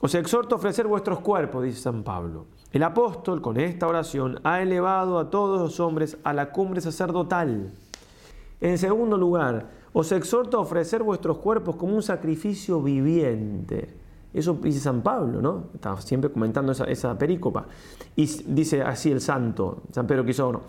[0.00, 4.60] Os exhorto a ofrecer vuestros cuerpos, dice San Pablo el apóstol con esta oración ha
[4.60, 7.70] elevado a todos los hombres a la cumbre sacerdotal.
[8.60, 13.94] En segundo lugar, os exhorto a ofrecer vuestros cuerpos como un sacrificio viviente.
[14.34, 15.66] Eso dice San Pablo, ¿no?
[15.74, 17.66] Está siempre comentando esa, esa perícopa.
[18.16, 20.62] Y dice así el santo, San Pedro Quisoro.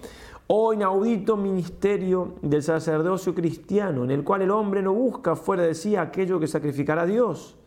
[0.48, 5.74] Oh inaudito ministerio del sacerdocio cristiano, en el cual el hombre no busca fuera de
[5.74, 7.58] sí aquello que sacrificará a Dios,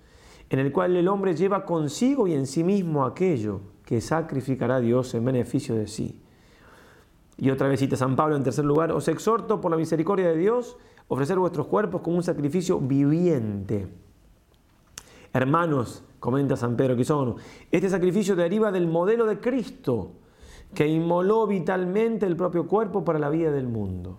[0.49, 4.81] en el cual el hombre lleva consigo y en sí mismo aquello que sacrificará a
[4.81, 6.23] Dios en beneficio de sí.
[7.37, 10.37] Y otra vez cita San Pablo en tercer lugar, os exhorto por la misericordia de
[10.37, 10.77] Dios
[11.09, 13.89] ofrecer vuestros cuerpos como un sacrificio viviente.
[15.33, 17.37] Hermanos, comenta San Pedro Quisono,
[17.71, 20.13] este sacrificio deriva del modelo de Cristo,
[20.75, 24.19] que inmoló vitalmente el propio cuerpo para la vida del mundo.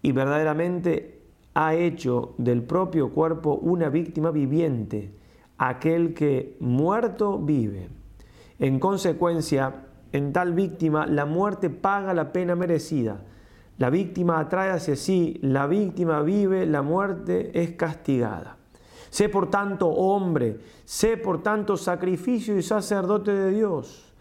[0.00, 1.22] Y verdaderamente
[1.54, 5.12] ha hecho del propio cuerpo una víctima viviente,
[5.58, 7.88] aquel que muerto vive.
[8.58, 13.24] En consecuencia, en tal víctima la muerte paga la pena merecida.
[13.76, 18.57] La víctima atrae hacia sí, la víctima vive, la muerte es castigada.
[19.10, 24.12] Sé por tanto hombre, sé por tanto sacrificio y sacerdote de Dios.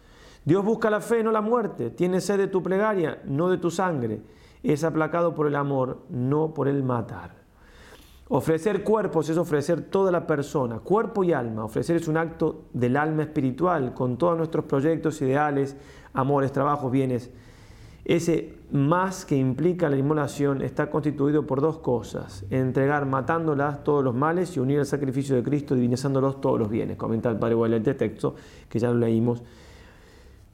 [0.46, 1.90] Dios busca la fe, no la muerte.
[1.90, 4.22] Tiene sed de tu plegaria, no de tu sangre.
[4.64, 7.36] Es aplacado por el amor, no por el matar.
[8.30, 11.66] Ofrecer cuerpos es ofrecer toda la persona, cuerpo y alma.
[11.66, 15.78] Ofrecer es un acto del alma espiritual, con todos nuestros proyectos, ideales,
[16.14, 17.32] amores, trabajos, bienes.
[18.08, 24.16] Ese más que implica la inmolación está constituido por dos cosas, entregar matándolas todos los
[24.16, 26.96] males y unir el sacrificio de Cristo divinizándolos todos los bienes.
[26.96, 28.36] Comenta el Padre Guadalupe el texto
[28.70, 29.44] que ya lo leímos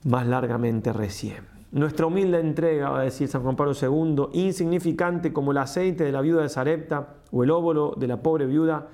[0.06, 1.44] más largamente recién.
[1.72, 6.12] Nuestra humilde entrega, va a decir San Juan Pablo II, insignificante como el aceite de
[6.12, 8.88] la viuda de Sarepta o el óvulo de la pobre viuda,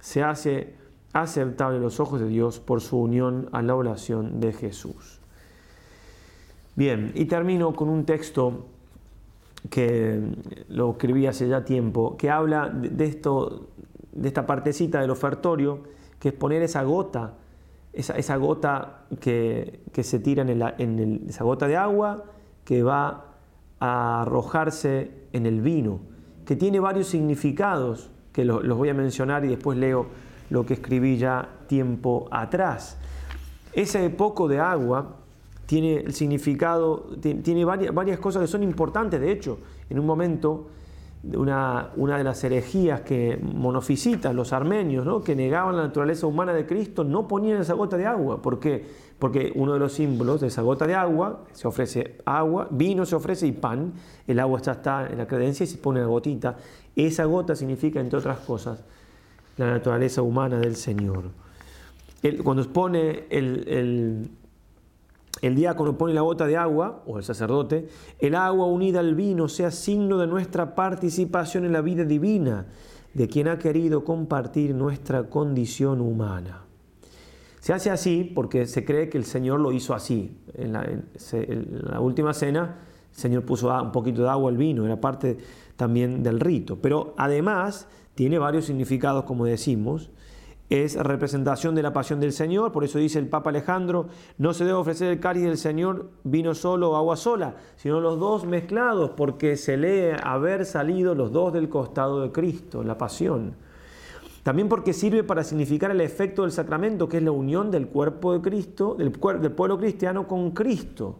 [0.00, 0.74] se hace
[1.12, 5.19] aceptable en los ojos de Dios por su unión a la oración de Jesús.
[6.80, 8.64] Bien, y termino con un texto
[9.68, 10.18] que
[10.70, 13.68] lo escribí hace ya tiempo, que habla de, esto,
[14.12, 15.80] de esta partecita del ofertorio,
[16.18, 17.34] que es poner esa gota
[17.92, 20.42] esa, gota que, se tira
[20.78, 22.24] en, esa gota de agua
[22.64, 23.26] que va
[23.78, 26.00] a arrojarse en el vino,
[26.46, 30.06] que tiene varios significados que los voy a mencionar y después leo
[30.48, 32.96] lo que escribí ya tiempo atrás.
[33.74, 35.19] Ese poco de agua
[35.70, 40.66] tiene el significado, tiene, varias, varias cosas que son importantes, de hecho, en un momento
[41.22, 45.20] una, una, de las herejías que monofisitas, los armenios, ¿no?
[45.20, 48.42] que negaban la naturaleza humana de Cristo, no ponían esa gota de agua.
[48.42, 48.84] ¿Por qué?
[49.20, 53.14] Porque uno de los símbolos de esa gota de agua, se ofrece agua, vino se
[53.14, 53.92] ofrece y pan,
[54.26, 56.56] el agua ya está en la credencia y se pone una gotita.
[56.96, 58.82] Esa gota significa, entre otras cosas,
[59.56, 61.30] la naturaleza humana del Señor.
[62.42, 64.30] cuando pone el
[65.54, 69.70] diácono pone la gota de agua, o el sacerdote, el agua unida al vino sea
[69.70, 72.66] signo de nuestra participación en la vida divina,
[73.14, 76.64] de quien ha querido compartir nuestra condición humana.
[77.60, 80.38] Se hace así porque se cree que el Señor lo hizo así.
[80.54, 82.78] En la, última cena,
[83.10, 85.38] el Señor puso un poquito de agua al vino, era parte
[85.76, 86.80] también del rito.
[86.80, 90.10] Pero además tiene varios significados, como decimos,
[90.70, 94.06] es representación de la pasión del Señor, por eso dice el Papa Alejandro,
[94.38, 98.20] no se debe ofrecer el cáliz del Señor vino solo o agua sola, sino los
[98.20, 103.56] dos mezclados, porque se lee haber salido los dos del costado de Cristo, la pasión.
[104.44, 108.32] También porque sirve para significar el efecto del sacramento, que es la unión del cuerpo
[108.32, 111.18] de Cristo, del, pueblo cristiano con Cristo.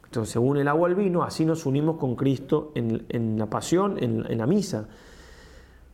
[0.00, 3.96] Cristo se une el agua al vino, así nos unimos con Cristo en, la pasión,
[4.02, 4.88] en la misa.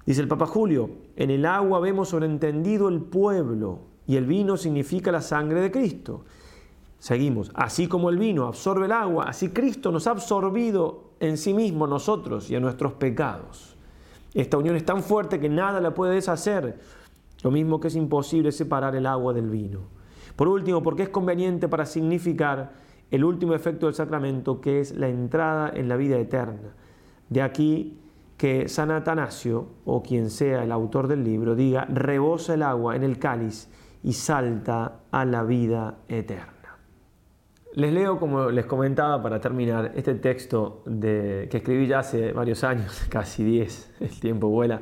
[0.04, 5.12] Dice el Papa Julio, en el agua vemos sobreentendido el pueblo y el vino significa
[5.12, 6.24] la sangre de Cristo.
[6.98, 11.54] Seguimos, así como el vino absorbe el agua, así Cristo nos ha absorbido en sí
[11.54, 13.76] mismo nosotros y a nuestros pecados.
[14.34, 16.80] Esta unión es tan fuerte que nada la puede deshacer,
[17.42, 19.80] lo mismo que es imposible separar el agua del vino.
[20.36, 22.72] Por último, porque es conveniente para significar
[23.10, 26.74] el último efecto del sacramento, que es la entrada en la vida eterna.
[27.28, 27.98] De aquí
[28.42, 33.04] que San Atanasio, o quien sea el autor del libro, diga, rebosa el agua en
[33.04, 33.70] el cáliz
[34.02, 36.76] y salta a la vida eterna.
[37.74, 42.64] Les leo, como les comentaba para terminar, este texto de, que escribí ya hace varios
[42.64, 44.80] años, casi 10, el tiempo vuela,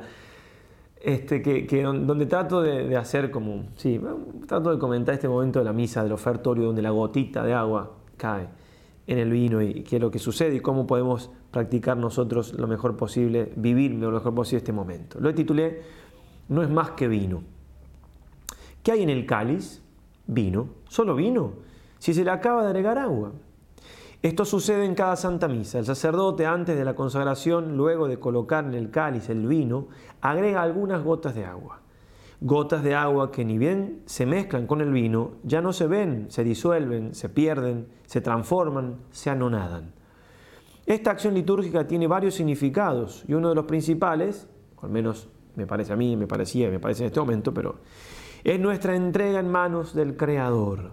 [0.99, 4.01] este, que, donde trato de, hacer como, sí,
[4.47, 7.91] trato de comentar este momento de la misa, del ofertorio, donde la gotita de agua
[8.17, 8.47] cae
[9.07, 12.67] en el vino y qué es lo que sucede y cómo podemos practicar nosotros lo
[12.67, 15.19] mejor posible, vivir lo mejor posible este momento.
[15.19, 15.81] Lo titulé
[16.49, 17.43] No es más que vino.
[18.83, 19.81] ¿Qué hay en el cáliz?
[20.27, 23.31] Vino, solo vino si se le acaba de agregar agua.
[24.23, 25.77] Esto sucede en cada Santa Misa.
[25.77, 29.87] El sacerdote antes de la consagración, luego de colocar en el cáliz el vino,
[30.19, 31.80] agrega algunas gotas de agua.
[32.41, 36.25] Gotas de agua que ni bien se mezclan con el vino, ya no se ven,
[36.29, 39.93] se disuelven, se pierden, se transforman, se anonadan.
[40.85, 44.47] Esta acción litúrgica tiene varios significados y uno de los principales,
[44.81, 47.75] al menos me parece a mí, me parecía, me parece en este momento, pero
[48.43, 50.91] es nuestra entrega en manos del Creador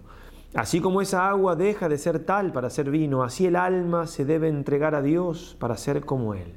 [0.55, 4.25] Así como esa agua deja de ser tal para ser vino, así el alma se
[4.25, 6.55] debe entregar a Dios para ser como Él.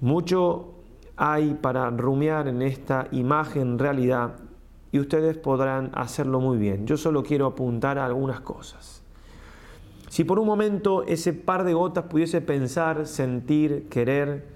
[0.00, 0.73] Mucho
[1.16, 4.36] hay para rumiar en esta imagen realidad
[4.92, 6.86] y ustedes podrán hacerlo muy bien.
[6.86, 9.02] Yo solo quiero apuntar a algunas cosas.
[10.08, 14.46] Si por un momento ese par de gotas pudiese pensar, sentir, querer,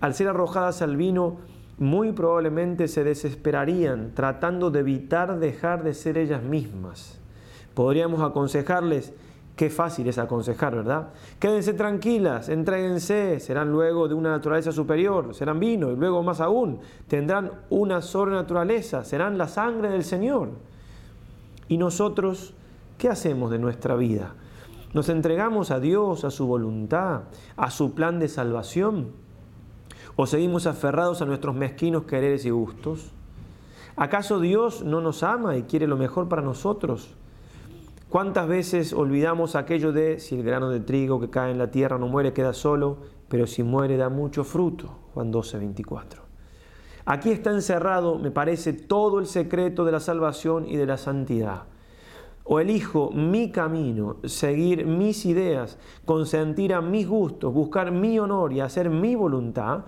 [0.00, 1.38] al ser arrojadas al vino,
[1.78, 7.20] muy probablemente se desesperarían tratando de evitar dejar de ser ellas mismas
[7.76, 9.12] podríamos aconsejarles,
[9.56, 11.08] qué fácil es aconsejar, ¿verdad?
[11.40, 16.78] Quédense tranquilas, entréguense, serán luego de una naturaleza superior, serán vino y luego más aún,
[17.08, 20.50] tendrán una sobrenaturaleza, serán la sangre del Señor.
[21.68, 22.52] ¿Y nosotros
[22.98, 24.34] qué hacemos de nuestra vida?
[24.92, 27.22] ¿Nos entregamos a Dios, a su voluntad,
[27.56, 29.08] a su plan de salvación?
[30.16, 33.10] ¿O seguimos aferrados a nuestros mezquinos quereres y gustos?
[33.96, 37.16] ¿Acaso Dios no nos ama y quiere lo mejor para nosotros?
[38.16, 41.98] ¿Cuántas veces olvidamos aquello de si el grano de trigo que cae en la tierra
[41.98, 42.96] no muere, queda solo,
[43.28, 44.88] pero si muere da mucho fruto?
[45.12, 46.22] Juan 12, 24.
[47.04, 51.64] Aquí está encerrado, me parece, todo el secreto de la salvación y de la santidad.
[52.44, 58.60] O elijo mi camino, seguir mis ideas, consentir a mis gustos, buscar mi honor y
[58.60, 59.84] hacer mi voluntad,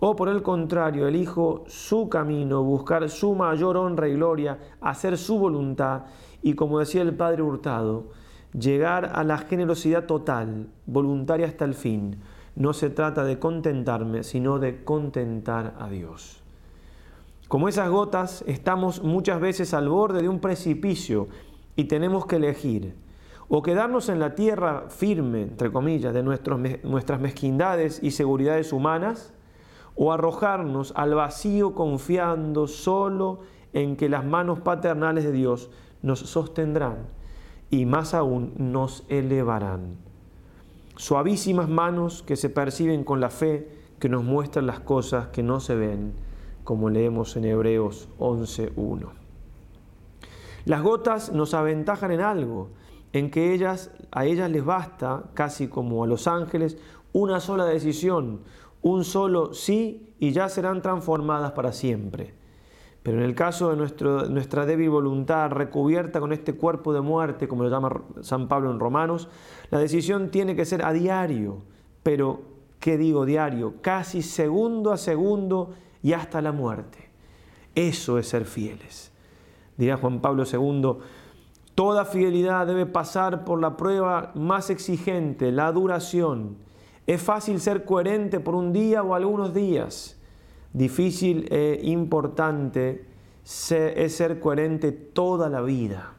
[0.00, 5.38] o por el contrario, elijo su camino, buscar su mayor honra y gloria, hacer su
[5.38, 6.06] voluntad
[6.42, 8.08] y como decía el Padre Hurtado,
[8.58, 12.20] llegar a la generosidad total, voluntaria hasta el fin.
[12.56, 16.42] No se trata de contentarme, sino de contentar a Dios.
[17.48, 21.28] Como esas gotas, estamos muchas veces al borde de un precipicio
[21.76, 22.94] y tenemos que elegir
[23.52, 29.34] o quedarnos en la tierra firme, entre comillas, de nuestras mezquindades y seguridades humanas,
[29.96, 35.70] o arrojarnos al vacío confiando solo en que las manos paternales de Dios
[36.02, 37.06] nos sostendrán
[37.70, 39.96] y más aún nos elevarán.
[40.96, 45.60] Suavísimas manos que se perciben con la fe, que nos muestran las cosas que no
[45.60, 46.12] se ven,
[46.64, 49.08] como leemos en Hebreos 11.1.
[50.64, 52.68] Las gotas nos aventajan en algo,
[53.12, 56.76] en que ellas, a ellas les basta, casi como a los ángeles,
[57.12, 58.40] una sola decisión,
[58.82, 62.39] un solo sí y ya serán transformadas para siempre.
[63.02, 67.62] Pero en el caso de nuestra débil voluntad recubierta con este cuerpo de muerte, como
[67.62, 69.28] lo llama San Pablo en Romanos,
[69.70, 71.62] la decisión tiene que ser a diario.
[72.02, 72.42] Pero,
[72.78, 73.74] ¿qué digo diario?
[73.80, 75.70] Casi segundo a segundo
[76.02, 77.08] y hasta la muerte.
[77.74, 79.12] Eso es ser fieles.
[79.78, 80.98] Dirá Juan Pablo II,
[81.74, 86.58] toda fidelidad debe pasar por la prueba más exigente, la duración.
[87.06, 90.19] Es fácil ser coherente por un día o algunos días
[90.72, 93.04] Difícil e importante
[93.44, 96.14] es ser coherente toda la vida.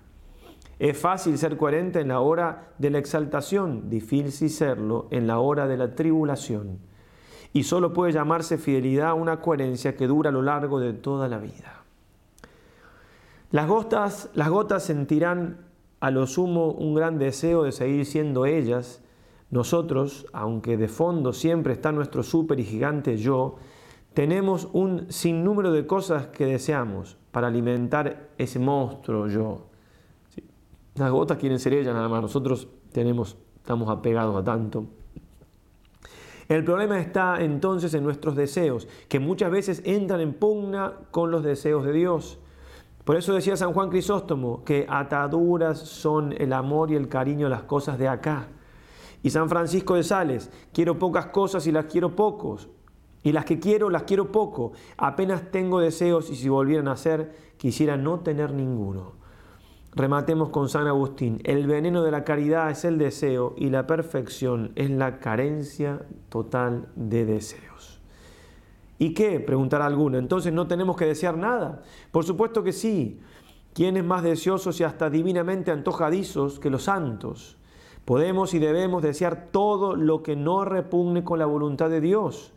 [0.79, 5.67] Es fácil ser coherente en la hora de la exaltación, difícil serlo en la hora
[5.67, 6.79] de la tribulación.
[7.53, 11.37] Y solo puede llamarse fidelidad una coherencia que dura a lo largo de toda la
[11.37, 11.83] vida.
[13.51, 15.65] Las gotas, las gotas sentirán
[15.99, 19.03] a lo sumo un gran deseo de seguir siendo ellas,
[19.51, 23.57] Nosotros, aunque de fondo siempre está nuestro súper y gigante yo,
[24.13, 29.67] tenemos un sinnúmero de cosas que deseamos para alimentar ese monstruo yo.
[30.95, 34.85] Las gotas quieren ser ellas nada más, nosotros tenemos, estamos apegados a tanto.
[36.49, 41.43] El problema está entonces en nuestros deseos, que muchas veces entran en pugna con los
[41.43, 42.39] deseos de Dios.
[43.05, 47.49] Por eso decía San Juan Crisóstomo que ataduras son el amor y el cariño a
[47.49, 48.49] las cosas de acá.
[49.23, 52.67] Y San Francisco de Sales, quiero pocas cosas y las quiero pocos.
[53.23, 54.73] Y las que quiero, las quiero poco.
[54.97, 59.13] Apenas tengo deseos y si volvieran a ser, quisiera no tener ninguno.
[59.93, 61.41] Rematemos con San Agustín.
[61.43, 66.87] El veneno de la caridad es el deseo y la perfección es la carencia total
[66.95, 67.99] de deseos.
[68.97, 69.39] ¿Y qué?
[69.39, 70.17] Preguntará alguno.
[70.17, 71.83] Entonces no tenemos que desear nada.
[72.11, 73.19] Por supuesto que sí.
[73.73, 77.57] ¿Quién es más deseosos y hasta divinamente antojadizos que los santos?
[78.03, 82.53] Podemos y debemos desear todo lo que no repugne con la voluntad de Dios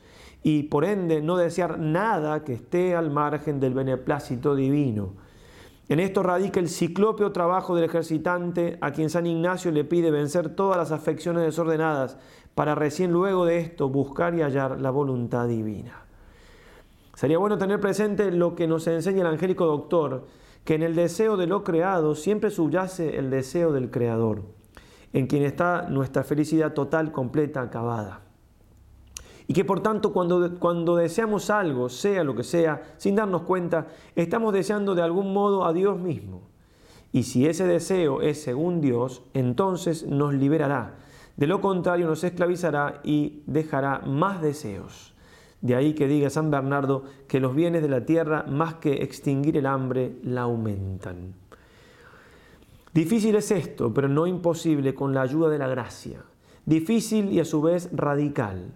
[0.47, 5.15] y por ende no desear nada que esté al margen del beneplácito divino.
[5.89, 10.55] En esto radica el ciclópeo trabajo del ejercitante a quien San Ignacio le pide vencer
[10.55, 12.19] todas las afecciones desordenadas
[12.55, 16.05] para recién luego de esto buscar y hallar la voluntad divina.
[17.15, 20.27] Sería bueno tener presente lo que nos enseña el angélico doctor,
[20.65, 24.43] que en el deseo de lo creado siempre subyace el deseo del creador,
[25.15, 28.24] en quien está nuestra felicidad total, completa, acabada.
[29.47, 33.89] Y que por tanto cuando, cuando deseamos algo, sea lo que sea, sin darnos cuenta,
[34.17, 36.43] estamos deseando de algún modo a Dios mismo.
[37.13, 40.97] Y si ese deseo es según Dios, entonces nos liberará.
[41.37, 45.15] De lo contrario nos esclavizará y dejará más deseos.
[45.61, 49.57] De ahí que diga San Bernardo que los bienes de la tierra, más que extinguir
[49.57, 51.35] el hambre, la aumentan.
[52.93, 56.21] Difícil es esto, pero no imposible con la ayuda de la gracia.
[56.67, 58.73] Difícil y a su vez radical.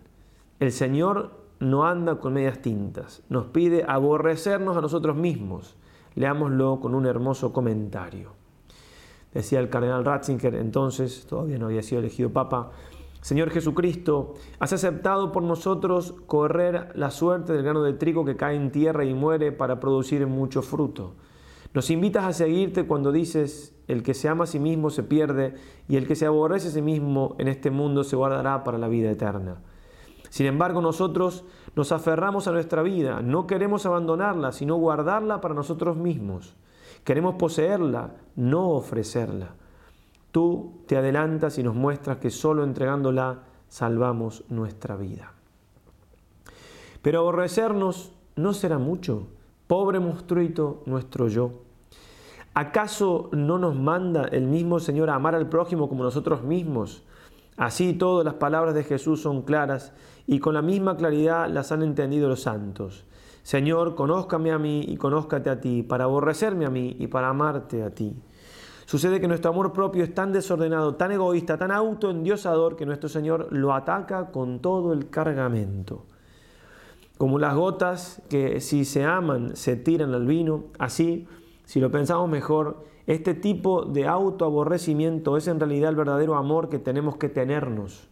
[0.60, 1.30] El Señor
[1.60, 5.76] no anda con medias tintas, nos pide aborrecernos a nosotros mismos.
[6.14, 8.32] Leámoslo con un hermoso comentario.
[9.32, 12.72] Decía el cardenal Ratzinger, entonces, todavía no había sido elegido papa,
[13.20, 18.56] Señor Jesucristo, has aceptado por nosotros correr la suerte del grano de trigo que cae
[18.56, 21.14] en tierra y muere para producir mucho fruto.
[21.74, 25.54] Nos invitas a seguirte cuando dices, el que se ama a sí mismo se pierde
[25.88, 28.88] y el que se aborrece a sí mismo en este mundo se guardará para la
[28.88, 29.58] vida eterna.
[30.28, 35.96] Sin embargo, nosotros nos aferramos a nuestra vida, no queremos abandonarla, sino guardarla para nosotros
[35.96, 36.54] mismos.
[37.04, 39.54] Queremos poseerla, no ofrecerla.
[40.32, 45.32] Tú te adelantas y nos muestras que solo entregándola salvamos nuestra vida.
[47.02, 49.28] Pero aborrecernos no será mucho,
[49.66, 51.62] pobre monstruito nuestro yo.
[52.54, 57.04] ¿Acaso no nos manda el mismo Señor a amar al prójimo como nosotros mismos?
[57.58, 59.92] Así todas las palabras de Jesús son claras
[60.28, 63.04] y con la misma claridad las han entendido los santos.
[63.42, 67.82] Señor, conózcame a mí y conózcate a ti, para aborrecerme a mí y para amarte
[67.82, 68.14] a ti.
[68.86, 73.48] Sucede que nuestro amor propio es tan desordenado, tan egoísta, tan autoendiosador que nuestro Señor
[73.50, 76.04] lo ataca con todo el cargamento.
[77.16, 81.26] Como las gotas que si se aman se tiran al vino, así,
[81.64, 86.78] si lo pensamos mejor, este tipo de autoaborrecimiento es en realidad el verdadero amor que
[86.78, 88.06] tenemos que tenernos,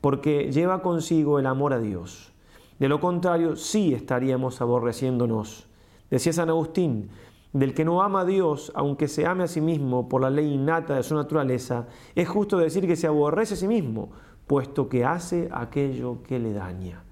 [0.00, 2.32] porque lleva consigo el amor a Dios.
[2.78, 5.66] De lo contrario, sí estaríamos aborreciéndonos.
[6.10, 7.10] Decía San Agustín,
[7.52, 10.50] del que no ama a Dios, aunque se ame a sí mismo por la ley
[10.50, 14.12] innata de su naturaleza, es justo decir que se aborrece a sí mismo,
[14.46, 17.04] puesto que hace aquello que le daña.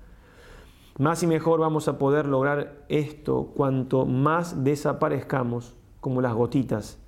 [0.98, 6.98] Más y mejor vamos a poder lograr esto cuanto más desaparezcamos como las gotitas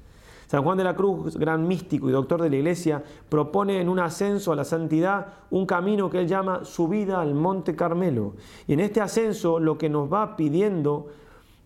[0.49, 3.99] San Juan de la Cruz, gran místico y doctor de la Iglesia, propone en un
[3.99, 8.33] ascenso a la santidad un camino que él llama subida al Monte Carmelo.
[8.67, 11.09] Y en este ascenso lo que nos va pidiendo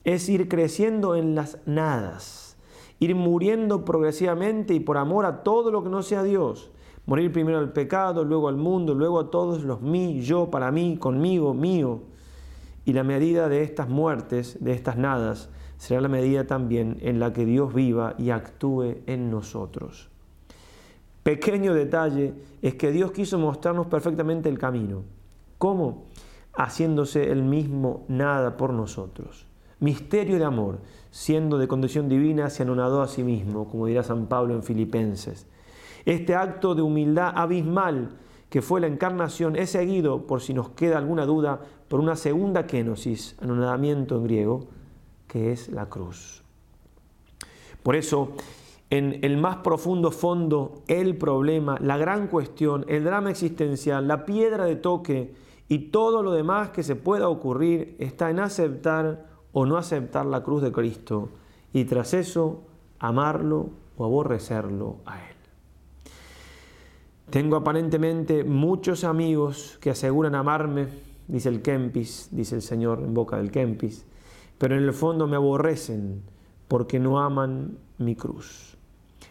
[0.02, 2.56] es ir creciendo en las nadas,
[2.98, 6.72] ir muriendo progresivamente y por amor a todo lo que no sea Dios.
[7.06, 10.96] Morir primero al pecado, luego al mundo, luego a todos los mí, yo, para mí,
[10.96, 12.00] conmigo, mío.
[12.84, 15.50] Y la medida de estas muertes, de estas nadas,
[15.82, 20.10] será la medida también en la que Dios viva y actúe en nosotros.
[21.24, 25.02] Pequeño detalle es que Dios quiso mostrarnos perfectamente el camino.
[25.58, 26.04] ¿Cómo?
[26.54, 29.48] Haciéndose el mismo nada por nosotros.
[29.80, 30.78] Misterio de amor,
[31.10, 35.48] siendo de condición divina, se anonadó a sí mismo, como dirá San Pablo en Filipenses.
[36.04, 38.10] Este acto de humildad abismal
[38.50, 41.58] que fue la encarnación es seguido, por si nos queda alguna duda,
[41.88, 44.68] por una segunda kenosis, anonadamiento en griego,
[45.32, 46.42] que es la cruz.
[47.82, 48.34] Por eso,
[48.90, 54.66] en el más profundo fondo el problema, la gran cuestión, el drama existencial, la piedra
[54.66, 55.32] de toque
[55.68, 59.24] y todo lo demás que se pueda ocurrir está en aceptar
[59.54, 61.30] o no aceptar la cruz de Cristo
[61.72, 62.64] y tras eso
[62.98, 65.36] amarlo o aborrecerlo a Él.
[67.30, 70.88] Tengo aparentemente muchos amigos que aseguran amarme,
[71.26, 74.04] dice el Kempis, dice el Señor en boca del Kempis,
[74.62, 76.22] pero en el fondo me aborrecen
[76.68, 78.76] porque no aman mi cruz.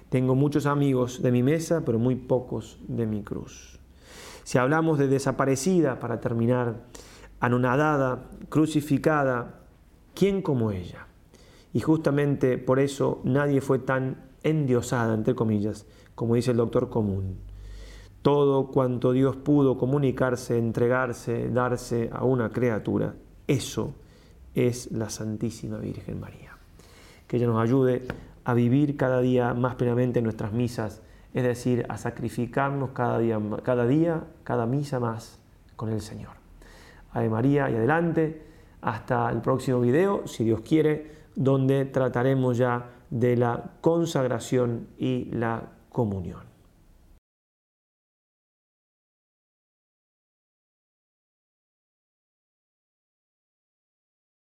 [0.10, 3.80] Tengo muchos amigos de mi mesa, pero muy pocos de mi cruz.
[4.44, 6.84] Si hablamos de desaparecida, para terminar,
[7.40, 9.62] anonadada, crucificada,
[10.16, 11.08] ¿quién como ella?
[11.72, 17.38] Y justamente por eso nadie fue tan endiosada, entre comillas, como dice el doctor común.
[18.22, 23.16] Todo cuanto Dios pudo comunicarse, entregarse, darse a una criatura,
[23.48, 23.96] eso
[24.56, 26.58] es la Santísima Virgen María.
[27.28, 28.08] Que ella nos ayude
[28.44, 31.02] a vivir cada día más plenamente nuestras misas,
[31.34, 35.40] es decir, a sacrificarnos cada día, cada día, cada misa más
[35.76, 36.32] con el Señor.
[37.14, 38.42] Ave María y adelante,
[38.82, 45.70] hasta el próximo video, si Dios quiere, donde trataremos ya de la consagración y la
[45.90, 46.51] comunión.